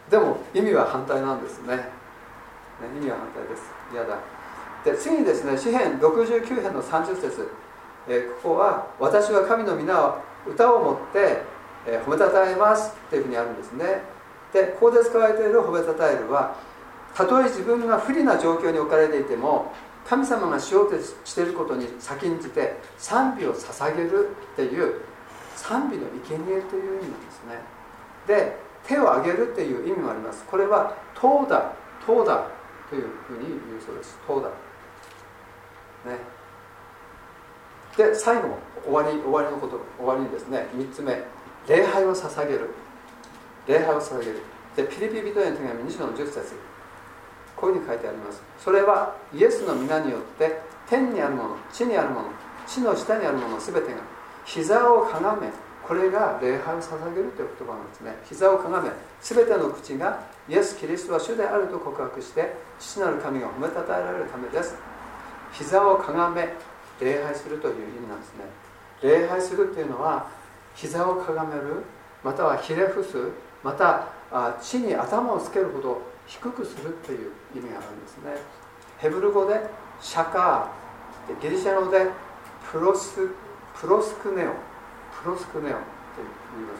[0.09, 1.75] でも意味は反対なんですね。
[1.75, 1.83] ね
[2.97, 3.63] 意味は反対です。
[3.91, 4.17] 嫌だ。
[4.83, 7.49] で次にですね詩編69編の30節、
[8.07, 11.41] えー、ここは「私は神の皆を歌を持って、
[11.87, 14.03] えー、褒めたたえます」っていうふうにあるんですね。
[14.53, 16.53] でここで使われている褒めたたえるは
[17.15, 19.71] たとえ自分が不利な状況に置かれていても
[20.07, 25.01] 神様がしようとしていることに先んじて賛美を捧げるっていう
[25.55, 27.59] 賛美の生贄という意味なんですね。
[28.27, 30.43] で手を挙げるっていう意味もあります。
[30.45, 31.73] これは「投打」
[32.05, 32.45] 「投打」
[32.89, 34.19] というふうに言うそうです。
[34.27, 34.49] 投打
[36.11, 36.19] ね。
[37.97, 38.49] で最後
[38.83, 40.67] 終わり終わりのこと終わりにですね。
[40.75, 41.23] 3つ目。
[41.67, 42.69] 礼拝を捧げる。
[43.65, 44.41] 礼拝を捧げる。
[44.75, 46.74] でピリピリ人への手紙2章の10節。
[47.55, 48.41] こういうふうに書いてあります。
[48.59, 52.29] それはイエスの皆によって天にあるもの地にあるもの
[52.67, 53.97] 地の下にあるもの全てが
[54.45, 55.49] 膝をかがめ
[55.87, 58.17] これが礼拝を捧げるという言葉なんですね。
[58.25, 58.89] 膝をかがめ
[59.21, 64.75] 全ての口がイエス・キリストは主であると告白して父なる神が褒めたたえられるためです。
[65.53, 66.53] 膝をかがめ
[66.99, 68.45] 礼拝するという意味なんですね。
[69.01, 70.27] 礼拝するっていうのは
[70.75, 71.83] 膝をかがめる
[72.23, 73.17] またはひれ伏す
[73.63, 74.07] また
[74.61, 78.35] 地に頭をつけるほど低くするという意味があるんですね。
[78.97, 79.59] ヘブル語で
[80.01, 82.07] シャカーギリシャ語で
[82.71, 83.29] プロス
[83.79, 84.51] プロスクネオ
[85.21, 86.73] プロスクネオという意味だ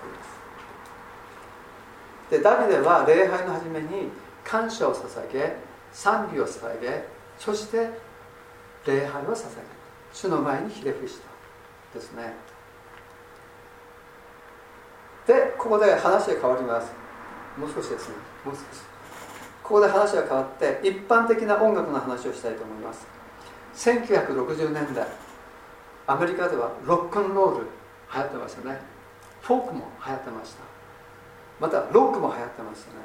[2.30, 2.39] そうです。
[2.39, 4.10] でダビデは礼拝の初めに
[4.43, 5.56] 感謝を捧げ
[5.91, 7.06] 賛美を捧げ
[7.38, 7.89] そして
[8.86, 9.46] 礼拝を捧げ
[10.14, 11.28] 主の前にひれ伏した
[11.98, 12.34] ですね。
[15.28, 16.91] でここで話が変わります。
[17.58, 18.16] もう少しですね。
[18.43, 18.95] もう少し。
[19.66, 23.07] ここで話が変わって一般的な音楽の話をしたいと思います。
[23.74, 25.07] 1960年代
[26.05, 27.68] アメリカではロックンロール
[28.13, 28.80] 流行ってましたね。
[29.41, 30.63] フォークも流行ってました。
[31.59, 32.97] またロックも流行ってましたね、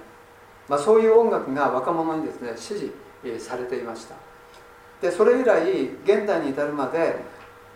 [0.68, 2.92] まあ、そういう音楽が若者にですね支持
[3.38, 4.16] されていました。
[5.00, 7.16] でそれ以来現代に至るまで、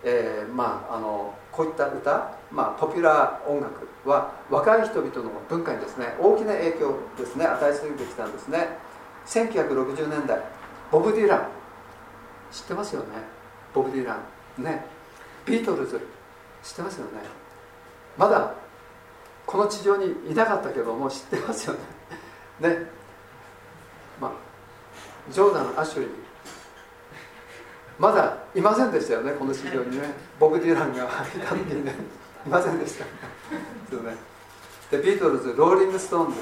[0.03, 8.79] えー、まああのこういった歌、まあ、ポピュラー音楽は若い人々の文化にですね大きな影響ですね与え続けてきたんですね。
[9.27, 10.41] 1960年代
[10.93, 11.49] ボブ・ディラン。
[12.53, 13.07] 知ってますよね？
[13.75, 14.19] ボブ・ディラ
[14.59, 14.63] ン。
[14.63, 14.87] ね。
[15.45, 16.01] ビートルズ。
[16.63, 17.13] 知ってますよね？
[18.17, 18.55] まだ
[19.47, 21.75] この地上にいなかったけども知ってますよ
[22.61, 22.69] ね？
[22.69, 22.79] ね。
[24.21, 24.33] まあ
[25.33, 26.11] ジョーダン・アシュリー。
[27.99, 30.13] まだいませんでしたよねこの地上にね。
[30.39, 31.05] ボブ・ディランが。
[31.35, 31.95] いた時にね
[32.47, 33.05] いませんでした
[33.91, 34.17] そうね。
[34.91, 36.41] でビートルズローリング・ストーンズ。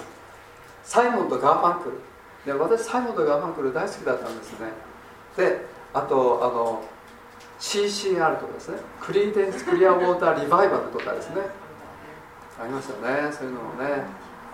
[0.84, 1.98] サイモンとガーファンクル。
[2.44, 4.66] で私サイモンとガーファンクル大好きだったんですね。
[5.36, 6.82] であとあの
[7.60, 8.78] CCR とかですね。
[9.00, 11.42] クリーデンス・クリアウォーター・リバイバルとかですね。
[12.60, 13.32] ありましたね。
[13.32, 14.02] そういうのもね。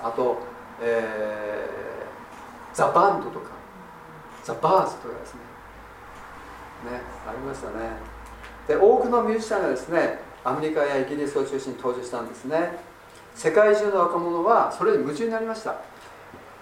[0.02, 0.38] あと、
[0.80, 3.50] えー、ザ・バンドとか。
[4.44, 5.40] ザ・バーズとかですね。
[6.90, 8.18] ねありましたね。
[8.66, 12.78] で多くのミュージシャンがですねアメリカやイギリスを中心に登場したんですね。
[13.34, 15.76] 世界中の若者はそれに夢中になりました。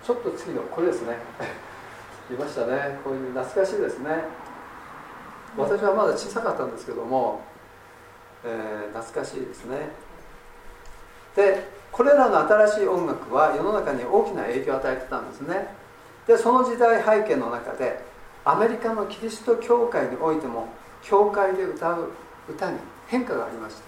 [0.05, 1.17] ちょっと次のこれですね。
[2.31, 2.99] いましたね。
[3.05, 4.25] こういう懐かしいですね。
[5.57, 7.41] 私はまだ小さかったんですけども、
[8.45, 9.89] えー、懐かしいですね。
[11.35, 15.69] でこれらの新しい音楽は世の中に大きな影響を与えてたんですね。
[16.27, 18.05] でその時代背景の中で
[18.45, 20.69] アメリカのキリスト教会においても
[21.03, 22.11] 教会で歌う
[22.49, 23.83] 歌に変化がありました。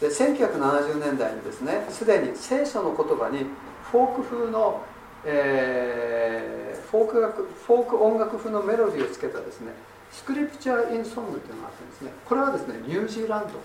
[0.00, 3.44] で1970年代にですねすでに聖書の言葉に
[3.90, 4.82] フォーク風の、
[5.24, 9.72] えー、フォーク楽フォーク音楽風のメロディーをつけたですね
[10.10, 13.60] Scripture in Song というのがあってですねこれはですねニュージーランド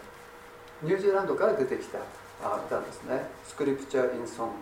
[0.84, 2.00] ニュージーランドから出てきた
[2.68, 4.54] 歌ですね Scripture in Song。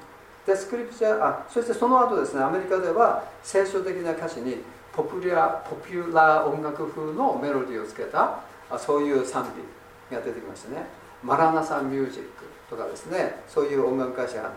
[0.45, 4.57] で Scripture あそしてその後ですねアメリカでは聖書的な歌詞に
[4.93, 8.41] ポピュラポピュラー音楽風のメロディーをつけた
[8.77, 9.51] そういう賛
[10.09, 10.85] 美が出てきましたね。
[11.23, 13.43] マラナサミュージックとかですね。
[13.47, 14.51] そういう音楽会社が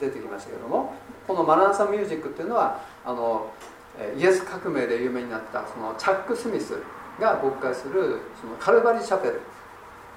[0.00, 0.94] 出てきましたけども。
[1.30, 3.46] このマラナサミュージックっていうのはあの
[4.18, 6.74] イエス革命で有名になったそのチャック・スミス
[7.20, 9.40] が牧会するそのカルバリ・チャペル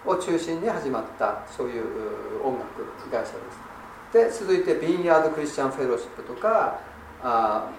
[0.05, 1.83] を中心に始まったそういう
[2.43, 3.33] 音楽会社
[4.21, 4.41] です。
[4.41, 6.79] で続いてビンヤード・クリスチャン・フェローシップとか
[7.21, 7.69] あ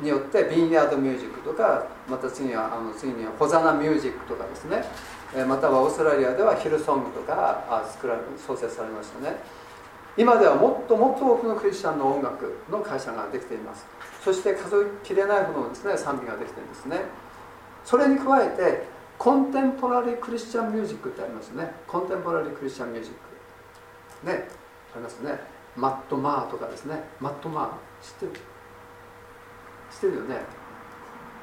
[0.00, 4.84] によってビンヤード・ミュージックとかまた次はあの次にはホザナ・ミュージックとかですね。
[5.48, 9.36] またはオーストラリアではヒルソングとかあ作ら創設されましたね。
[10.16, 13.86] 今ではもっともっと多くのクリスチャンの音楽の会社ができています。
[14.22, 17.00] そして数えきれないほどのです、ね、賛美ができてるんですね。
[17.84, 18.84] それに加えて
[19.18, 21.72] コンテンポラリークリスチャンミュージックってありますね。
[21.88, 23.12] コンテンポラリークリスチャンミュージッ
[24.22, 24.26] ク。
[24.26, 24.48] ね
[24.94, 25.40] ありますね。
[25.74, 27.02] マット・マーとかですね。
[27.18, 28.06] マット・マー。
[28.06, 28.51] 知ってる？
[29.92, 30.36] 知ってるよね。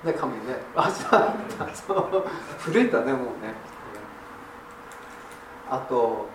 [0.04, 0.40] ね神ね。
[0.76, 2.26] あそう
[2.60, 3.54] 古いんだねもうね。
[5.70, 6.28] あと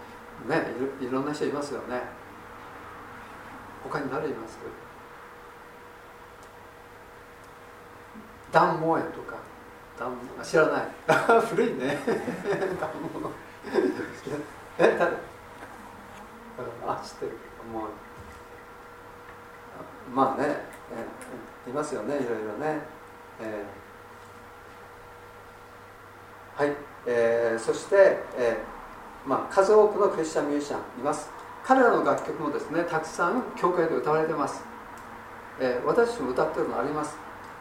[0.47, 0.63] ね
[1.01, 2.03] いろんな人いますよね。
[3.83, 4.59] 他に誰います？
[8.53, 9.37] ダン・モエとか。
[9.99, 10.89] ダン知らない。
[11.51, 11.99] 古いね。
[12.81, 12.91] ダン
[13.23, 13.31] モ
[14.79, 15.17] え誰？
[16.87, 17.33] あ知ってる。
[17.73, 17.89] もう
[20.15, 20.65] まあね
[21.67, 22.79] いますよねいろいろね、
[23.41, 31.31] えー、はい、えー、そして、えーまあ、数多くのクリスチャンミュージシャンいます。
[31.65, 34.63] 彼らの楽曲もですねたくさん教会で歌われてます、
[35.59, 37.17] えー、私たちも歌ってるのあります。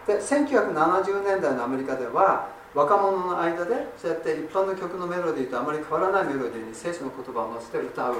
[0.06, 8.16] で1970年代のアメリカでは若者の間でそうやって一般の曲のメロディーとあまり変わらないメロディーに聖書の言葉を乗せて歌う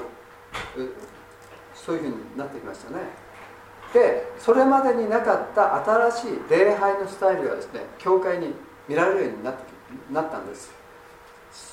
[1.74, 3.23] そういうふうになってきましたね。
[3.94, 5.76] でそれまでになかった
[6.10, 8.52] 新しい礼拝のスタイルがですね教会に
[8.88, 9.54] 見られるようになっ
[10.10, 10.72] なったんです。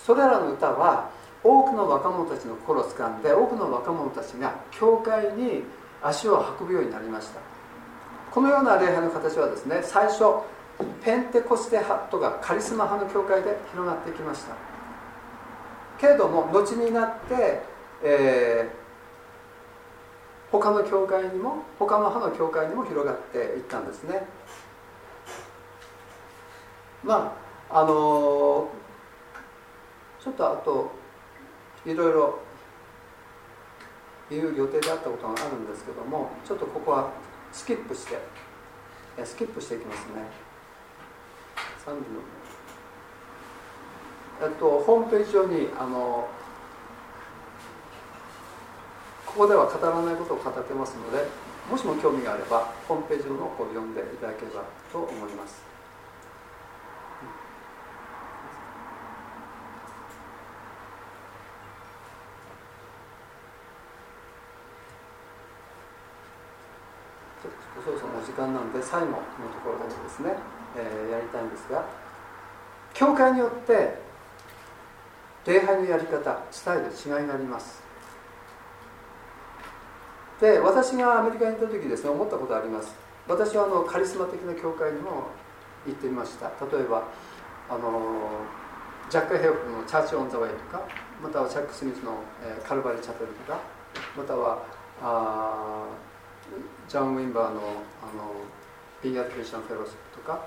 [0.05, 1.09] それらの歌は
[1.43, 5.63] 多くの若者たちの心を掴んで多くの若者たちが教会に
[6.03, 7.39] 足を運ぶようになりました。
[8.31, 10.23] このような礼拝の形はですね最初
[11.03, 14.55] ペンテコステ派とかカリスマ派の教会で広がってきました。
[15.99, 17.61] けれども後になって、
[18.03, 18.80] えー、
[20.51, 24.27] 他の教会にも他の派の教会にも広がっていったんですね。
[27.03, 27.35] ま
[27.69, 27.91] ああのー、
[30.23, 30.91] ちょっとあと
[31.85, 32.39] いろいろ
[34.29, 37.11] 言う予定であったことがあるんですけどもちょっとここは
[37.51, 38.19] スキップして
[39.23, 40.25] スキップしていきますね。
[41.85, 42.01] 3の。
[44.41, 46.27] えっとホームページ上にあの
[49.31, 51.23] ここでは語らないことを語ってますので
[51.69, 55.63] もしも興味があればホームページのを読んでいただければと思います。
[67.83, 69.17] そろそろお時間なので最後のと
[69.63, 70.35] ころでですね、
[70.77, 71.83] えー、やりたいんですが
[72.93, 73.97] 教会によって
[75.47, 77.80] 礼拝のやり方スタイル違いがあります。
[80.41, 82.95] で私がアメリカに行った時ですね思ったことあります。
[83.27, 85.27] 私はあのカリスマ的な教会にも
[85.85, 86.47] 行ってみました。
[86.65, 87.03] 例えば
[87.69, 88.29] あの
[89.09, 90.81] ジャック・ヘオフの「チャーチ・オン・ザ・ウェイ」とか
[91.21, 92.17] またはチャック・スミスの
[92.67, 93.59] 「カルバリ・チャペル」とか
[94.17, 94.63] または
[95.01, 95.85] あ
[96.87, 97.61] ジャン・ウィンバーのあ
[98.17, 98.33] の
[99.03, 100.41] ビーア・クリスチャン・フェローシップとか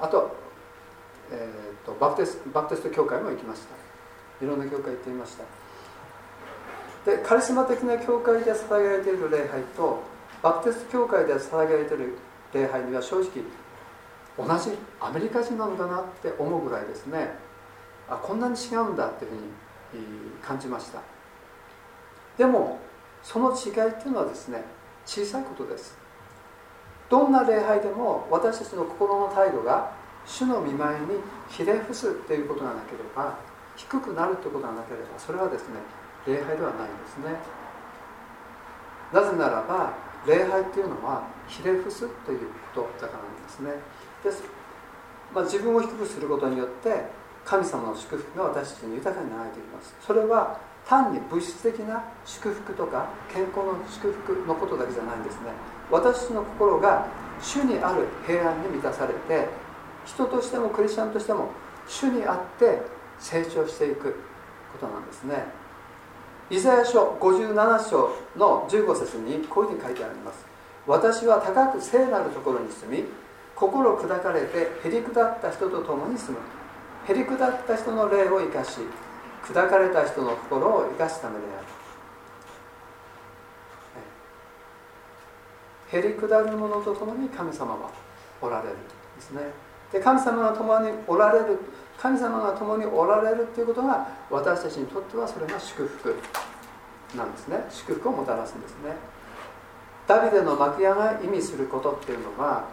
[0.00, 0.36] あと,、
[1.30, 4.44] えーと、バプテスバプテスト教会も行きました。
[4.44, 5.44] いろんな教会行ってみました。
[7.04, 10.02] でカリスマ的な教会で捧げられている礼拝と
[10.42, 12.18] バプテスト教会で捧げられている
[12.52, 13.28] 礼拝には正直
[14.38, 14.70] 同じ
[15.00, 17.34] アメリカ人なのかなって思うぐらいですね。
[18.08, 19.42] あこんなに違うんだっていうふうに
[20.42, 21.00] 感じました。
[22.36, 22.78] でも
[23.22, 24.62] その違いっていうのはですね
[25.04, 25.98] 小さいことです。
[27.10, 29.92] どんな礼拝でも私たちの心の態度が
[30.24, 31.06] 主の見舞いに
[31.48, 33.38] ひれ伏すっていうことがなければ
[33.76, 35.80] 低くなるということがなければそれはですね
[36.28, 37.40] 礼拝ではないんですね。
[39.12, 39.94] なぜならば
[40.26, 42.40] 礼拝っていうのはひれ伏すという
[42.74, 43.72] ことだからなんですね。
[44.22, 44.42] です、
[45.34, 47.08] まあ、自分を低くすることによって
[47.44, 49.96] 神様の祝福が私たちに豊かに流れてきます。
[50.04, 55.52] それは単に物質的な祝福とか健康の祝福のことだけじゃないんですね。
[55.90, 57.06] 私の心が
[57.40, 59.48] 主にある平安に満たされて
[60.04, 61.50] 人としてもクリスチャンとしても
[61.86, 62.82] 主にあって
[63.18, 64.12] 成長していく
[64.72, 65.44] ことなんですね。
[66.50, 70.46] イザヤ書57章の15節にこういうふうに書いてあります。
[70.86, 73.04] 私は高く聖なるところに住み
[73.54, 76.38] 心砕かれてへりくだった人と共に住む。
[77.06, 78.80] へりくだった人の霊を生かし
[79.44, 81.66] 砕かれた人の心を生かすためである。
[85.90, 87.90] へりくだる者と共に神様は
[88.40, 88.76] おられる
[89.16, 89.40] ですね。
[89.92, 91.58] で神様が共におられる
[92.00, 96.14] 神様が共におられるということが私たちにとってはそれが祝福
[97.16, 97.64] なんですね。
[97.70, 98.94] 祝福をもたらすんですね。
[100.06, 102.68] ダビデの幕屋が意味することっていうのは、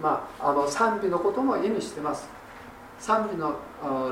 [0.00, 2.28] まあ、あの賛美のことも意味してます。
[3.00, 3.58] 賛美の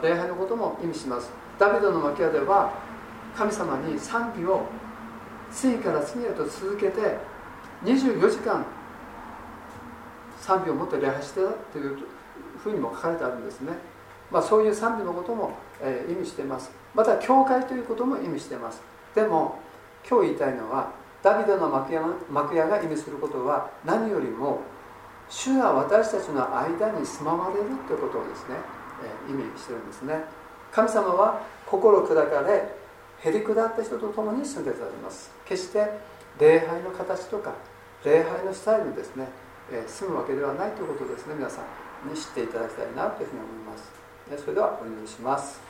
[0.03, 1.31] 礼拝のことも意味します。
[1.59, 2.73] ダビデの幕屋では
[3.37, 4.67] 神様に賛美を
[5.53, 7.17] 次から次へと続けて
[7.85, 8.65] 24時間
[10.41, 11.99] 賛美を持って礼拝してたという
[12.63, 13.73] ふうにも書かれてあるんですね、
[14.33, 16.71] まあ、そういう賛美のことも、えー、意味しています。
[16.95, 18.81] また教会ということも意味しています。
[19.15, 19.59] でも
[20.09, 20.91] 今日言いたいのは
[21.23, 24.61] ダビデの幕屋幕屋が意味することは何よりも
[25.29, 28.57] 主が私たちの間に住まわれるということをですね、
[29.29, 30.25] えー、意味してるんですね。
[30.73, 32.75] 神様は心砕かれ
[33.21, 35.31] へりくだった人と共に住んでおられます。
[35.45, 35.87] 決して
[36.41, 37.53] 礼拝の形とか
[38.05, 39.29] 礼拝のスタイルにですね、
[39.71, 41.65] えー、住むわけではないということですね皆さん。
[42.09, 44.02] に知っていただきたいなというふうに思います。
[44.31, 45.61] それではお祈りします。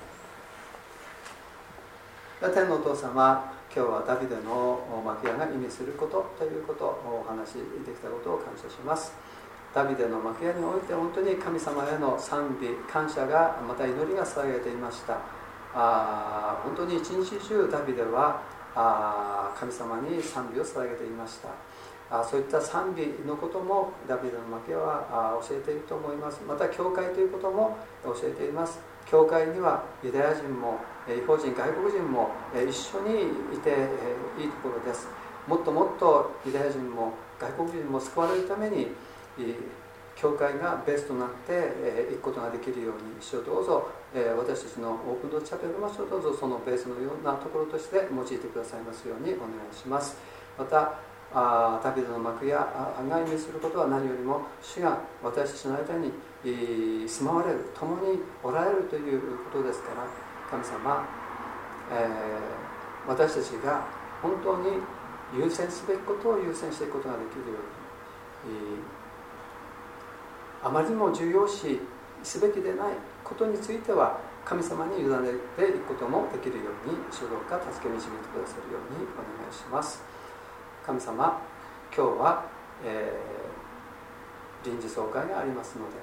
[2.41, 7.53] 天のお父様今日はダビデの幕屋が意味することということをお話し
[7.87, 9.15] できたことを感謝します。
[9.75, 15.17] ダビデの幕屋において本当に神様への賛美感謝がまた祈りが捧げていました。
[15.75, 18.43] あ本当に一日中ダビデは
[18.75, 21.49] あ神様に賛美を捧げていました。
[22.13, 26.43] あそういった賛美のこともダビデの幕屋は教えていると思います。
[26.47, 28.79] また教会ということも教えています。
[29.07, 33.71] 教会にはユダヤ人も違法人外国人も一緒にいて
[34.39, 35.09] いいところです。
[35.49, 38.89] もっともっとユダヤ人も外国人も救われるために
[40.15, 43.89] 教会がベースとなっていくことができるように主をどうぞ
[44.39, 50.17] 私たちのオープンドチャペルの場所をどうぞそのベースのようなところとして用いてくださいますようにお願いします。
[50.59, 51.01] また
[51.35, 52.61] あダビデの幕や
[53.09, 56.13] が意味することは何よりも主が私たちの間に
[57.09, 59.21] 住まわれる共におられるという
[59.51, 60.07] ことですから
[60.51, 61.09] 神様、
[61.91, 63.87] えー、私たちが
[64.21, 64.77] 本当に
[65.35, 68.85] 優先すべきことを優先していくことができるように
[70.63, 71.81] あまりにも重要視
[72.23, 75.11] すべきでないことについては神様に委ね
[75.57, 80.22] ていくこともできるように主導か助け導いてくださるようにお願いします。
[80.87, 81.41] 神様
[81.95, 82.45] 今日は、
[82.85, 85.97] えー、臨時総会がありますので、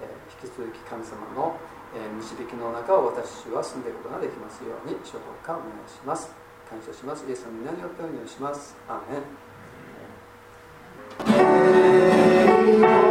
[0.00, 1.56] えー、引き続き神様の、
[1.94, 6.32] えー、導きの中を私は住んでいくことができますように諸法化お願いします。
[6.68, 7.24] 感謝します。
[7.28, 8.76] イエスの皆によってお願いします。
[8.88, 9.18] アーメ
[13.00, 13.03] ン。